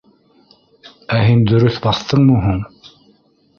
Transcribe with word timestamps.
—Ә 1.17 1.19
һин 1.27 1.45
дөрөҫ 1.53 1.79
баҫтыңмы 1.85 2.41
һуң? 2.49 2.67